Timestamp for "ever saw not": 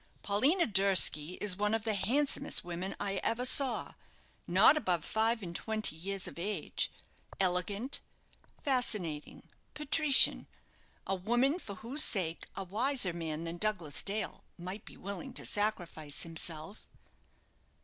3.21-4.75